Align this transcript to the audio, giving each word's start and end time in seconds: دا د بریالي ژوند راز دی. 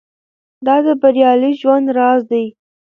دا 0.65 0.75
د 0.85 0.87
بریالي 1.01 1.51
ژوند 1.61 1.87
راز 1.97 2.21
دی. 2.31 2.45